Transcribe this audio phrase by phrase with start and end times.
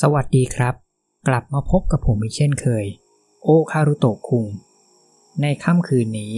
[0.00, 0.74] สวัสดีครับ
[1.28, 2.84] กลับมาพบกับผมอีกเช่นเคย
[3.44, 4.46] โอคารุโตะคุง
[5.42, 6.34] ในค่ำคืนนี้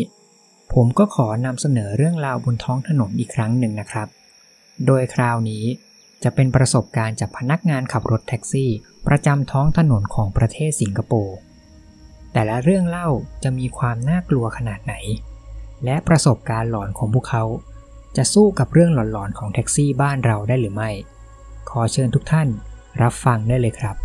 [0.72, 4.08] ผมก็ขอนำเสนอเรื่องราวบนท้องถนนอีกครั้งหนึ่งนะครับ
[4.86, 5.64] โดยคราวนี้
[6.22, 8.70] จะเป็นประสบการณ์จากพนักงานขับรถแท็กซี่
[9.06, 11.36] ประจำท้องถนนของประเทศสิงคโปร์
[12.32, 13.08] แต่ละเรื่องเล่า
[13.44, 14.94] จะมีความน่ากลัวขนาดไหน
[15.84, 17.44] และประสบการณ์หลอนของพวกเขา
[18.16, 20.90] จะสู้กับเรื่องหลอนๆของแท็กซี่บ้านเราได้หรือไม่
[21.70, 22.50] ขอเชิญทุกท่าน
[23.02, 23.96] รับฟังได้เลยครับ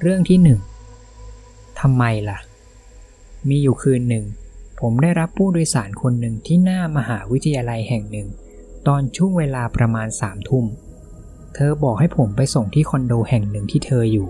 [0.00, 0.60] เรื่องที่หนึ่ง
[1.80, 2.38] ทำไมล่ะ
[3.48, 4.24] มีอยู่คืนหนึ่ง
[4.80, 8.28] ผมได้รับผู้โดยสารคนหนึ่งที่หน้ามหาวิทยาลัยแห่งหนึ่ง
[8.86, 10.64] ตอนช่วงเวลาประมาณสามทุ่ม
[11.54, 14.28] เธอบอกให้ผมไปส่งที่คอนโดแห่งหนึ่งที่เธออยู่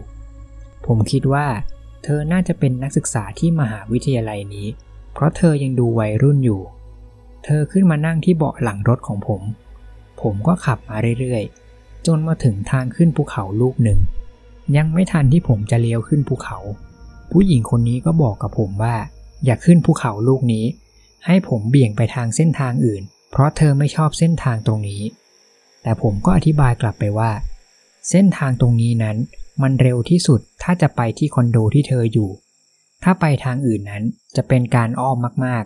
[0.87, 1.47] ผมคิดว่า
[2.05, 4.67] เธอน่าจะเป็นนักศึกษาที่มหาวิทยาลัยนี้
[5.13, 6.61] เพราะเธอยังดูวัยรุ่นอยู่
[7.45, 9.43] เธอขึ้นมานั่งที่เบาะหลังรถของผม
[10.21, 11.68] ผมก็ขับมาเรื่อยๆ
[12.07, 13.99] จนมาถึงทางขึ้นภูเขาลูกหนึ่ง
[14.77, 16.59] ยังไม่ทันที่ผมจะเลี้ยวขึ้นภูเขา
[17.31, 18.97] ผู้หญิงคนนี้ก็บอกกับผมว่า
[19.45, 20.65] อย่าขึ้นภูเขาลูกนี้
[21.27, 25.03] ให้ผมเบี่ยงไปทางเส้นทางอื่น เพราะเธอไม่ชอบเส้นทางตรงนี้
[25.83, 27.31] แต่ผมก็อธิบายกลับไปว่า
[28.11, 29.17] เส้นทางตรงนี้นั้น
[29.63, 32.31] มันเร็วที่สุดถ้าจะไปที่คอนโดที่เธออยู่
[33.03, 34.03] ถ้าไปทางอื่นนั้น
[34.37, 35.65] จะเป็นการอ้อมมาก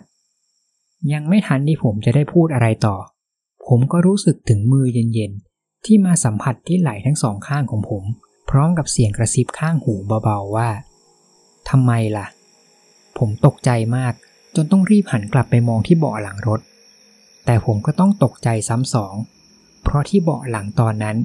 [0.55, 2.95] ๆ ยังไม่ทันที่ผมจะได้พูดอะไรต่อ
[3.67, 5.52] ผมก็รู้สึกถึงมือเย็นๆ
[5.85, 8.03] ที่มาสัมผัสที่ไหล่ทั้งสองข้างของผม
[8.49, 10.69] พร้อมกับเสียงกระซิบข้างหูเบาๆว่า
[11.69, 12.27] ทำไมล่ะ
[13.17, 14.13] ผมตกใจมาก
[14.55, 16.59] จนต้องรีบหันกลับไปมองที่เบาะหลังรถ
[17.45, 19.15] แต่ผมก็ต้องตกใจซ้ำสอง
[19.83, 21.17] เพราะที่เบาะหลังตอนนั้น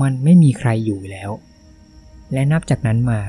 [0.00, 1.30] มันไม่มีใครอยู่แล้ว
[2.32, 3.20] และนับจากนั้นมา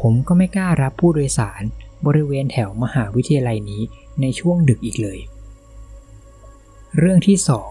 [0.00, 1.62] ผมก็ไม่กล้ารับผู้โดยสาร
[2.06, 3.82] บริเวณแถวมหาวิทยาลัยนี้
[4.20, 5.18] ในช่วงดึกอีกเลย
[6.98, 7.70] เรื่องที่สอง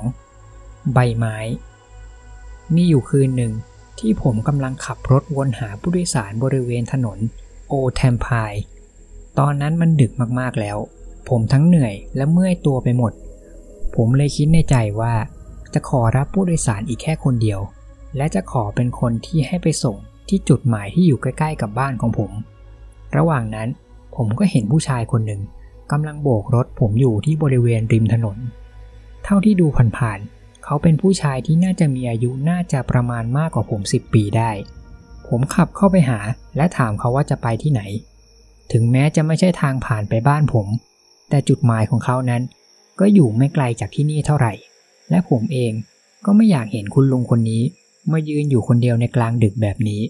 [0.94, 1.38] ใบไม้
[2.74, 3.54] มีอยู่คืนหนึ่ง
[4.00, 7.18] ที่ผมกำลังขับรถวนหาผู้โดยสารบริเวณถนน
[7.68, 8.54] โอแทมพาย
[9.40, 10.78] ตอนนั้นมันดึกมากๆแล้ว
[11.30, 13.14] ผมทั้งเหนื่อยและเมื่อยตัวไปหมด
[13.96, 15.14] ผมเลยคิดในใจว่า
[15.74, 17.59] จะขอรับผู้โดยสารอีกแค่คนเดียว
[18.18, 19.98] และจะขอเป็นคนที่ให้ไปส่ง
[20.30, 22.31] ที่จุดหมายที่อยู่ใกล้ๆกับบ้านของผม
[23.18, 23.70] ระหว่างนั้น
[24.16, 25.42] ผมก็เห็นผู้ชายคนหนึ่ง
[25.92, 28.38] กำลังโบกรถผมอยู่ที่บริเวณริมถนน
[29.24, 29.68] เท่าที่ดู
[29.98, 34.52] ผ่านๆ เขาเป็นผู้ชายที่น่าจะมีอายุน่าจะประมาณมากกว่าผม 10 ปีได้
[35.28, 36.20] ผมขับเข้าไปหา
[36.58, 37.81] และถามเขาว่าจะไปที่ไหน
[38.72, 40.68] ถึงแม้จะไม่ใช่ทางผ่านไปบ้านผม
[41.30, 42.42] แต่จุดหมายของเขานั้น
[43.00, 44.54] ก็อยู่ไม่ไกลจากที่นี่เท่าไหร่
[45.09, 45.72] และผมเอง
[46.25, 47.64] ก็ไม่อยากเห็นคุณลุงคนนี้
[48.12, 50.02] มายืนอยู่คนเดียวในกลางดึกแบบนี้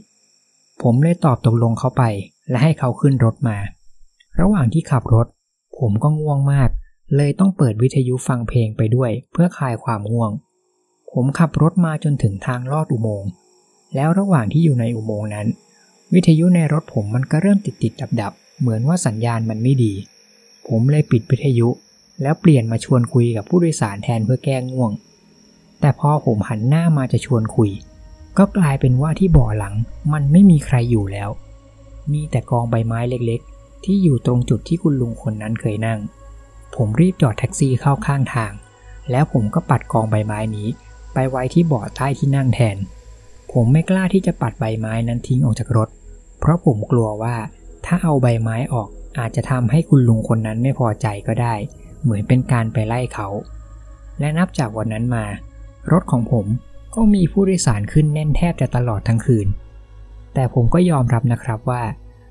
[0.82, 2.04] ผมเลยตอบตกลงเขาไป
[2.50, 3.58] และให้เขาขึ้นรถมา
[4.40, 5.28] ระหว่างที่ขับรถ
[5.80, 6.70] ผมก็ง่วงมาก
[7.16, 10.32] เลยต้องเปิดวิทยุฟังเพลงไปด้วย เพื่อคลายความง่วง
[11.18, 13.30] ผมขับรถมาจนถึงทางลอดอุโมงค์
[13.96, 15.48] แล้วระหว่างที่อยู่ในอุโมงค์นั้น
[16.14, 19.94] วิทยุในรถผมมันก็เริ่มติดติดดับดับเหมือนว่าสัญญาณมันไม่ดี
[20.68, 21.70] ผมเลยปิดวิทยุ
[22.22, 24.92] แล้วเปลี่ยนมาชวนคุยกับผู้โดยสารแทนเพื่อแก้ง่วง
[25.80, 27.72] แต่พอผมหันหน้ามาจะชวนคุย
[28.38, 29.76] ก็กลายเป็นว่าที่เบ่อหลัง
[30.14, 31.30] มันไม่มีใครอยู่แล้ว
[32.14, 36.00] มีแต่กองใบไม้เล็กๆ ที่อยู่ตรงจุดที่คุณลุงคนนั้นเคยนั่ง
[36.76, 38.52] ผมรีบจอดแท็กซี่เข้าข้างทาง
[39.12, 40.68] แล้วผมก็ปัดกองใบไม้นี้
[41.16, 42.78] ไปไว้ที่เบาะใต้ที่นั่งแทน
[43.52, 45.90] ผมไม่กล้าที่จะปัดใบไม้นั้นทิ้งออกจากรถ
[46.40, 47.36] เพราะผมกลัวว่า
[47.86, 48.90] ถ้าเอาใบไม้ออก
[49.20, 51.56] อาจจะทำให้คุณลุงคนนั้นไม่พอใจก็ได้
[52.04, 53.28] เหมือนเป็นการไปไล่เขา
[54.20, 55.26] และนับจากวันนั้นมา
[55.92, 56.46] รถของผม
[56.96, 59.48] ก็มีผู้โดยสารขึ้นแน่นแทบจะตลอดทั้งคืน
[60.34, 61.84] แต่ผมก็ยอมรับนะครับว่า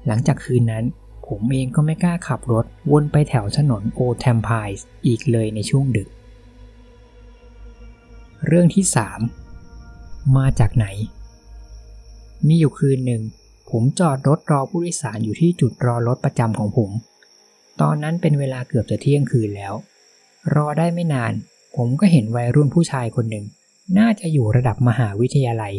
[0.06, 0.84] หลังจากคืนนั้น
[1.28, 6.08] ผมเองก็ไม่กล้าขับรถวนไปแถวถนนโอแทมพายส์อีกเลยในช่วงดึก
[8.46, 8.84] เรื่องที่
[9.60, 10.86] 3มาจากไหน
[12.46, 13.22] มีอยู่คืนหนึ่ง
[13.70, 16.90] ผมจอดรถรอผู้โดยสารอยู่ที่จุดรอรถประจำของผม
[17.80, 19.74] ตอนนั้นเป็นเวลาเกือบจะเที่ยงคืนแล้ว
[20.54, 21.32] รอได้ไม่นาน
[21.76, 23.44] ผมก็เห็นวัยรุ่นผู้ชายคนหนึ่ง
[23.98, 25.74] น่าจะอยู่ระดับมหาวิทยาลัย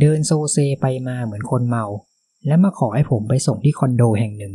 [0.00, 1.84] เดินโซเซไปมาเหมือนคนเมา
[2.46, 4.54] และมาขอให้ผมไปส่งที่คอนโดแห่งหนึ่ง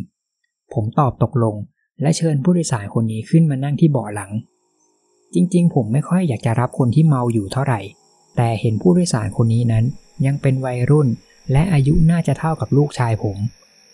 [0.74, 1.56] ผมตอบตกลง
[2.02, 4.32] และเชิญผู้โดยสารคนนี้ขึ้นมานั่งที่เบาะหลัง
[5.34, 7.82] จริงๆ ผมไม่ค่อยอยากจะรับคนที่เมาอยู่เท่าไหร่
[8.36, 9.86] แต่เห็นผู้โดยสารคนนี้นั้น
[10.26, 11.08] ยังเป็นวัยรุ่น
[11.52, 13.38] และอายุน่าจะเท่ากับลูกชายผม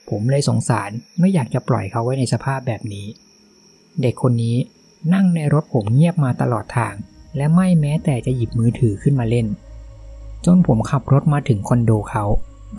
[0.10, 0.90] ผมเลยสงสาร
[1.20, 3.08] ไม่อยากจะปล่อยเขาไว้ในสภาพแบบนี้
[4.02, 4.58] เด็กคนนี้
[5.14, 6.94] นั่งในรถผมเงียบมาตลอดทาง
[7.38, 9.48] และไม่แม้แต่จะหยิบมือถือขึ้นมาเล่น
[10.46, 12.24] จนผมขับรถมาถึงคอนโดเขา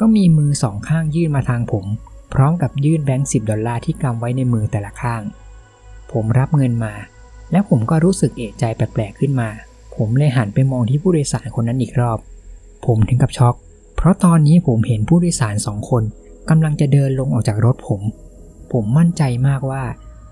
[0.01, 1.85] ก็มีมือสองข้างยื่นมาทางผม
[2.33, 5.23] พร้อมกับยื่นแบงค์สิบดอลลาร์ที่กำไว้ในมือแต่ละข้าง
[6.13, 6.93] ผมรับเงินมา
[7.53, 9.49] แล้วผมก็รู้สึกเอะใจแปลกๆขึ้นมา
[9.97, 12.19] ผมเลยหันไปมองที่ผู้โดยสารคนนั้นอีกรอบ
[12.87, 13.55] ผมถึงกับช็อก
[13.97, 16.03] เพราะตอนนี้ผมเห็นผู้โดยสารสองคน
[16.49, 18.01] กำลังจะเดินลงออกจากรถผม
[18.73, 19.85] ผมมั่นใจมากว่า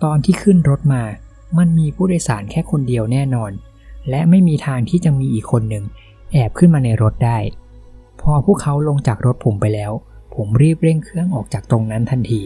[0.05, 1.03] ตอนที่ขึ้นรถมา
[1.59, 3.53] มันมีผู้โดยสารแค่คนเดียวแน่นอน
[4.11, 5.85] และไม่มีทางที่จะมีอีกคนหนึ่ง
[6.33, 7.39] แอบขึ้นมาในรถได้
[8.21, 9.93] พอพวกเขาลงจากรถผมไปแล้ว
[10.35, 12.43] ผมรีบเร่งเครื่องออกจากตรงนั้นทันที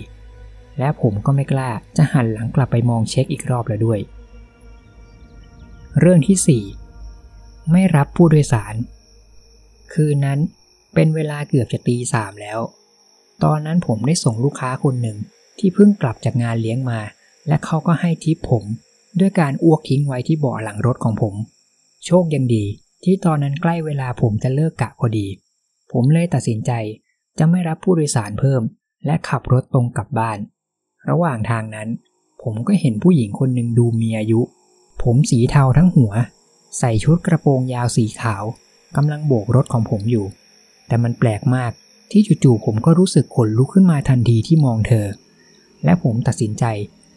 [0.78, 3.98] และผมก็ไม่กล้าจะหันหลังกลับไปมองเช็คอีกรอบแล้วด้วย
[6.00, 6.62] เรื่องที่
[7.22, 8.74] 4 ไม่รับผู้โดยสาร
[9.92, 10.38] คืนนั้น
[10.94, 12.60] เป็นเวลาเกือบจะตีสามแล้ว
[13.44, 15.18] ตอนนั้นผมได้ส่งลูกค้าคนหนึ่ง
[15.58, 17.00] ที่เพิ่งกลับจากงานเลี้ยงมา
[17.48, 18.64] และเขาก็ให้ทิปผม
[19.20, 21.34] ด้วยการอ้วกทิ้งไว้ที่เบาะหลังรถของผม
[22.06, 22.64] โชคยังดี
[23.04, 25.26] ที่ตอนนั้นใกล้เวลาผมจะเลิกกะพอดี
[25.92, 26.72] ผมเลยตัดสินใจ
[27.38, 28.62] จะไม่รับผู้โดยสารเพิ่ม
[29.06, 30.38] และขับรถตรงกลับบ้าน
[31.08, 31.88] ระหว่างทางนั้น
[32.42, 34.40] ผมก็เห็นผู้หญิงคนหนึ่งดูมีอายุ
[35.02, 36.12] ผมสีเทาทั้งหัว
[36.78, 38.44] ใส่ชุดกระโปรงยาวสีขาว
[38.96, 40.26] กำลังโบกรถของผมอยู่
[40.86, 41.72] แต่มันแปลกมาก
[42.10, 45.06] ที่จู่ๆผมก็รู้สึกขนลุกขึ้นมาทันทีที่มองเธอ
[45.84, 46.64] และผมตัดสินใจ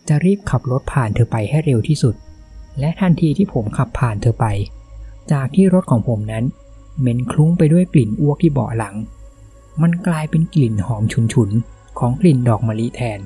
[0.08, 2.16] จะรีบขับรถผ่านเธอไปให้เร็วที่สุด
[2.80, 4.46] และทันทีที่ผมขับผ่านเธอไป
[5.32, 6.46] จากที่รถของผมนั้น
[7.00, 8.96] เหม็นคลุ้งไปด้วยกลิ่นอ้วกที่เบาะหลัง
[9.82, 11.04] มันกลายเป็นกลิ่นหอม
[11.34, 13.20] ฉุนๆของกลิ่นดอกมะลิแทน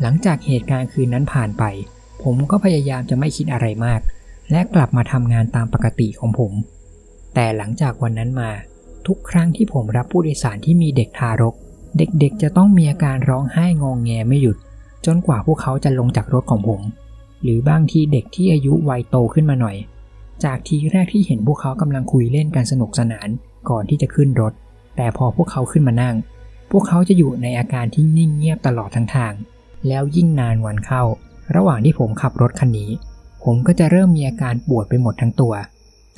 [0.00, 1.64] หลังจากเหตุการณ์คืนนั้นผ่านไป
[2.22, 4.00] ผมก็พยายามจะไม่คิดอะไรมาก
[4.50, 6.52] และกลับมาทำงานตามปกติของผม
[7.34, 8.50] แต่หลังจากวันนั้นมา
[9.06, 11.54] ทุกครั้งที่ผมรับผู้โดยสารที่มีเด็กทารก
[11.98, 14.56] เด็กๆจะต้องมีอาการร้องไห้งองแงไม่หยุด
[15.06, 16.80] จนกว่าพวกเขาจะลงจากรถของผม
[17.42, 19.76] หรือบางทีเด็กที่อายุวัยโตขึ้นมาหน่อย
[20.44, 23.28] จากทีแรกที่เห็นพวกเขากำลังคุยเล่นกันสนุกสนาน
[23.68, 24.52] ก่อนที่จะขึ้นรถ
[24.96, 26.16] แต่พอพวกเขาขึ้นมานั่ง
[26.70, 29.32] พวกเขาจะอยู่ในอาการที่นิ่งเงียบตลอดทั้งทาง
[29.88, 31.02] แล้วยิ่งนานวันเข้า
[31.56, 32.90] ระหว่างที่ผมขับรถคันนี้
[33.44, 35.54] ผมก็จะเริ่มมีอาการปวดไปหมดทั้งตัว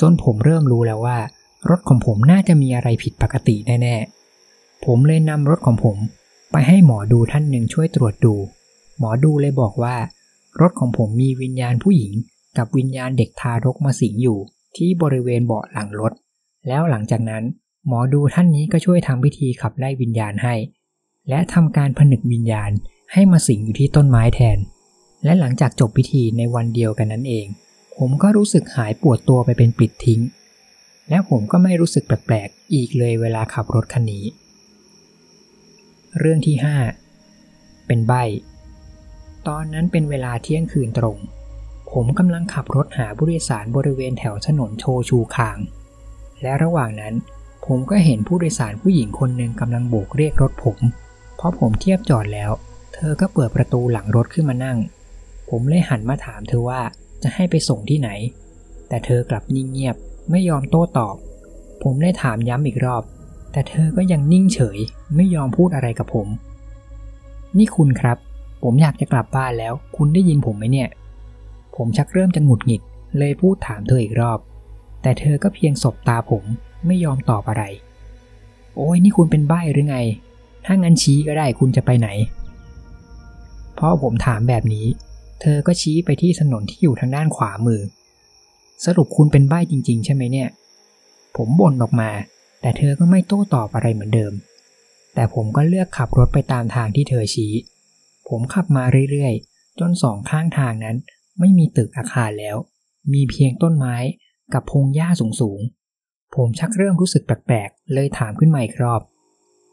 [0.01, 1.19] จนผมเริ่มรู้แล้วว่า
[1.71, 5.97] รถของผมน่าจะมีอะไรผิดปกติแน่ๆ ผมเลยนำรถของผม
[6.53, 8.35] ไปให้หมอดูท่านหนึ่งช่วยตรวจดู
[8.99, 9.97] หมอดูเลยบอกว่า
[10.61, 12.13] รถของผมมีวิญญาณผู้หญิง
[12.57, 14.39] กับวิญญาณเด็กทารกมาสิงอยู่
[14.77, 16.13] ที่บริเวณเบาะหลังรถ
[16.69, 17.45] แล้วหลังจากนั้น
[17.87, 20.55] หมอดูท่านนี้ก็ช่วยทำพิธีขับไล่วิญญาณให้
[21.29, 22.71] และทำการผนึกวิญญาณ
[23.13, 24.59] ให้มาสิงอยู่ที่ต้นไม้แทน
[25.25, 27.47] และหลังจากจบพิธีในวันเดียวกันนั้นเอง
[27.97, 30.21] ผมก็รู้สึกหายปวดตัวไปเป็นปลิดทิ้ง
[31.09, 34.25] และผมก็ไม่รู้สึกแปลกๆ อีกเลยเวลาขับรถคันนี้
[36.19, 36.57] เรื่องที่
[37.23, 38.13] 5 เป็นใบ
[39.49, 41.19] ตอนนั้นเป็นเวลาเที่ยงคืนตรง
[41.93, 45.59] ผมกำลังขับรถหาผู้โดยสารบริเวณแถวถนนโชชูคาง
[46.43, 47.15] และระหว่างนั้น
[47.67, 50.79] ผมก็เห็นผู้โดยสารผู้หญิงคนหนึ่งกำลังโบกเรียกรถผม
[51.37, 52.51] เพราะผมเทียบจอดแล้ว
[52.95, 54.79] เธอก็เปิดประตูหลังรถขึ้นมานั่ง
[55.57, 56.81] ผมเลยหันมาถามเธอว่า
[57.23, 58.11] จะให้ไปส่งที่ไหน
[58.89, 59.97] แต่เธอกลับนิ่งเงียบ
[60.31, 61.17] ไม่ยอมโต้ตอบ
[61.83, 63.03] ผมได้ถามย้ำอีกรอบ
[63.53, 64.79] แต่เธอก็ยังนิ่งเฉย
[65.17, 66.29] ไม่ยอมพูดอะไรกับผม
[67.59, 68.19] นี่คุณครับ
[68.63, 70.89] ผมอยากจะกลับบ้านแล้ว คุณได้ยินผมไหมเนี่ย
[71.77, 72.83] ผมชักเริ่มจะหงุดหงิด
[73.19, 74.39] เลยพูดถามเธออีกรอบ
[75.03, 76.45] แต่เธอก็เพียงสบตาผม
[76.87, 77.65] ไม่ยอมตอบอะไร
[78.77, 79.99] โอ้ยนี่คุณเป็นใบ้หรือไง
[80.65, 82.09] ถ้างั้นชี้ก็ได้คุณจะไปไหน
[83.75, 84.87] เพราะผมถามแบบนี้
[85.41, 87.81] เธอก็ชี้ไปที่ถนนที่อยู่ทางด้านขวามือ
[88.85, 90.49] สรุปคุณเป็นใบ้จริง ๆ ใช่ไหมเนี่ย
[91.37, 92.11] ผมบ่นออกมา
[92.61, 94.33] แต่เธอก็ไม่โต้ตอบอะไรเหมือนเดิม
[95.15, 97.53] แต่ผมก็เลือกขับรถไปตามทางที่เธอชี้
[98.29, 100.97] ผมขับมาเรื่อยๆ จนสองข้างทางนั้น
[101.41, 102.57] ไม่มีตึกอาคารแล้ว
[103.13, 103.97] มีเพียงต้นไม้
[104.55, 105.09] กับพงหญ้า
[105.41, 109.03] สูงๆ ผมชักเริ่มรู้สึกแปลกๆ เลยถามขึ้นมาอีกรอบ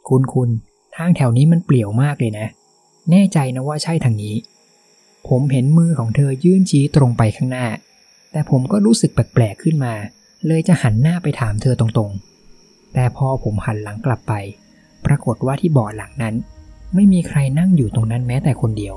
[0.08, 0.50] คุณคุณ
[0.96, 2.48] ทางแถวนี้มันเปลี่ยวมากเลยนะ
[3.12, 4.36] แน่ใจนะว่าใช่ทางนี้
[5.28, 7.68] ผมเห็นมือของเธอยื่นชี้ตรงไปข้างหน้า
[8.32, 9.94] แต่ผมก็รู้สึกแปลกๆขึ้นมา
[10.48, 14.34] เลยจะหันหน้าไปถามเธอตรงๆ แต่พอผมหันหลังกลับไป
[15.06, 16.36] ปรากฏว่าที่เบาะหลังนั้น
[16.96, 18.96] ไม่มีใครนั่งอยู่ตรงนั้นแม้แต่คนเดียว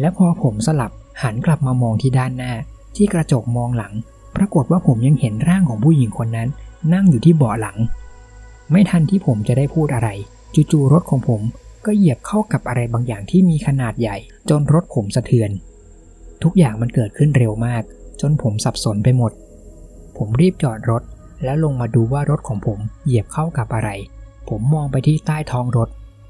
[0.00, 2.52] และพอผมสลับหันกลับมามองที่ด้านหน้า
[2.96, 3.92] ที่กระจกมองหลัง
[4.36, 6.48] ปรากฏว่าผมยังเห็นร่างของผู้หญิงคนนั้น
[6.94, 7.76] นั่งอยู่ที่เบาะหลัง
[8.72, 10.08] ไม่ทันที่ผมจะได้พูดอะไร
[10.54, 11.40] จู่ๆรถของผม
[11.86, 14.16] ก็เหยียบเข้ากับอะไรบางอย่างที่มีขนาดใหญ่
[14.50, 15.50] จนรถผมสะเทือน
[16.42, 17.82] ทุกอย่างมันเกิดขึ้นเร็วมาก
[18.20, 19.32] จนผมสับสนไปหมด
[20.16, 21.02] ผมรีบจอดรถ
[21.44, 23.90] แล้วลงมาดูว่ารถของผมเหยียบเข้ากับอะไร
[24.48, 25.88] ผมมองไปที่ใต้ท้องรถ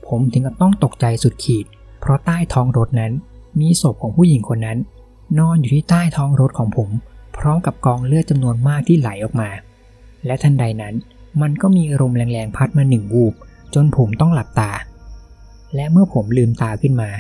[0.09, 1.67] ผมถึงกับต้องตกใจสุดขีด
[2.01, 3.13] เพราะใต้ท้องรถนั้น
[3.61, 4.79] มีศพของผู้หญิงคนนั้น
[5.39, 6.89] นอนอยู่ที่ใต้ท้องรถของผม
[7.39, 9.51] พร้อมกับกองเลือดจำนวนมากที่ไหลออกมา
[10.27, 10.95] และทันใดนั้น
[11.41, 13.35] มันก็มีลมแรงๆพัดมาหนึ่งวูบ
[13.75, 14.71] จนผมต้องหลับตา
[15.75, 17.11] และเมื่อผมลืมตาขึ้นมา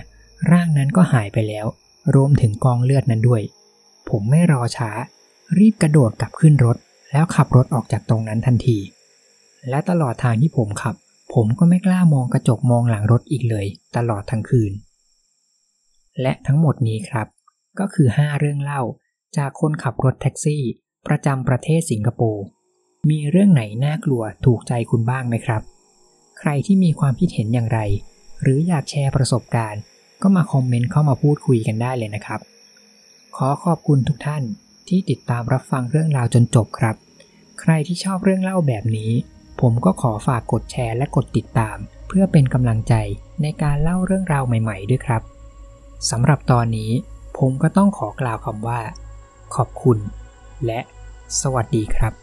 [0.50, 1.66] ร่างนั้นก็หายไปแล้ว
[2.14, 3.42] รวมถึงกองเลือดนั้นด้วย
[4.08, 4.90] ผมไม่รอช้า
[5.58, 6.76] รีบกระโดดกลับขึ้นรถ
[7.12, 8.78] แล้วขับรถออกจากตรงนั้นทันที
[9.68, 10.94] และตลอดทางที่ผมขับ
[11.34, 13.66] ผมก็ไม่กล้ามองกระจกมองหลังรถอีกเลย
[13.96, 14.72] ตลอดทั้งคืน
[16.20, 17.26] และทั้งหมดนี้ครับ
[17.78, 18.82] ก็คือ 5 เรื่องเล่า
[19.36, 20.62] จากคนขับรถแท็กซี่
[21.06, 22.44] ประจำประเทศสิงคโปร์
[23.10, 25.62] มีเรื่องไหนน่ากลัวถูกใจคุณบ้างไหมครับ
[26.38, 27.80] ใครที่มีความคิดเห็นอย่างไร
[28.42, 29.82] หรืออยากแชร์ประสบการณ์
[30.22, 32.40] ก็มาคอมเมนต์เข้ามาพูดคุยกันได้เลยนะครับ
[33.36, 34.42] ขอขอบคุณทุกท่าน
[34.88, 36.96] ที่ติดตามรับฟังเรื่องราวจนจบครับ
[37.60, 39.12] ใครที่ชอบเรื่องเล่าแบบนี้
[39.60, 41.76] ผมก็ขอฝากกดแชร์และกดติดตาม
[42.08, 42.94] เพื่อเป็นกำลังใจ
[43.42, 45.22] ในการเล่าเรื่องราวใหม่ ๆ ด้วยครับ
[46.10, 46.90] สำหรับตอนนี้
[47.38, 48.80] ผมก็ต้องขอกล่าวคำว่า
[49.54, 49.98] ขอบคุณ
[50.66, 50.80] และ
[51.40, 52.21] สวัสดีครับ